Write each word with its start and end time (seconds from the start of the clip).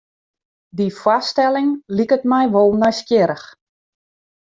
Dy 0.77 0.87
foarstelling 0.99 1.71
liket 1.95 2.23
my 2.31 2.43
wol 2.53 2.71
nijsgjirrich. 2.81 3.47